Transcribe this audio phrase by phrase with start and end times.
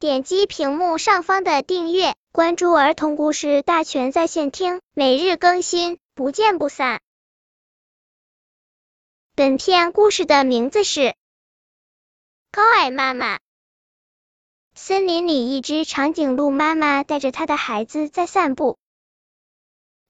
[0.00, 7.00] 点击屏幕上方的订阅，关注儿童故事大全在线听，每日更新，不见不散。
[9.34, 11.00] 本片故事的名字是
[12.52, 13.38] 《高矮妈妈》。
[14.76, 18.78] 森林里，一只长颈鹿妈妈带着她的孩子在散步，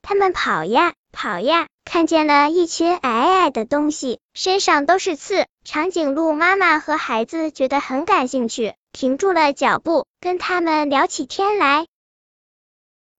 [0.02, 1.66] 他们跑呀跑呀。
[1.86, 5.46] 看见了一群矮矮的东西，身上都是刺。
[5.64, 11.86] 长颈鹿妈妈和孩子觉得很感兴趣，停住了脚步，跟他们聊起天来。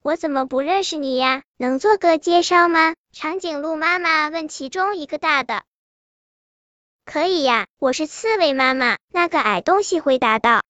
[0.02, 1.42] 我怎么不认识你呀？
[1.56, 2.96] 能做个介绍吗？
[3.12, 5.62] 长颈鹿妈妈问其中一个大的。
[7.06, 8.98] 可以呀，我是刺猬妈妈。
[9.08, 10.60] 那个矮东西回答道。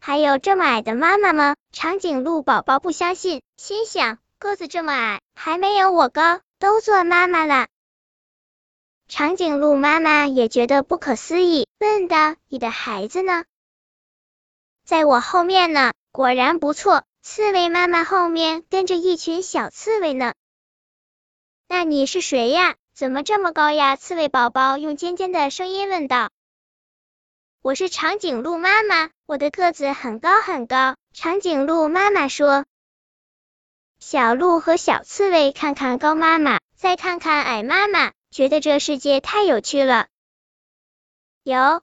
[0.00, 1.54] 还有这么矮的妈妈吗？
[1.70, 6.40] 长颈鹿宝宝不相信，心想个子这么矮，还没有我高。
[6.58, 7.68] 都做妈妈了，
[9.08, 13.44] 长颈鹿妈妈也觉得不可思议，问道：“你的孩子呢？”
[14.84, 15.92] 在我后面呢。
[16.12, 20.32] 果然不错，刺猬妈妈后面跟着一群小刺猬呢。
[21.66, 22.76] 那你是谁呀？
[22.94, 23.96] 怎么这么高呀？
[23.96, 26.30] 刺猬宝宝用尖尖的声音问道。
[27.62, 30.94] 我是长颈鹿妈妈，我的个子很高很高。
[31.12, 32.64] 长颈鹿妈妈说。
[33.98, 40.06] 小鹿和小刺猬看看高妈妈，再看看矮妈妈，觉得这世界太有趣了。
[41.42, 41.82] 有